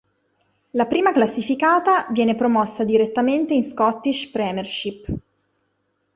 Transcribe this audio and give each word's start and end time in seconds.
La 0.71 0.87
prima 0.87 1.11
classificata 1.11 2.07
viene 2.09 2.33
promossa 2.35 2.83
direttamente 2.83 3.53
in 3.53 3.63
Scottish 3.63 4.29
Premiership. 4.31 5.13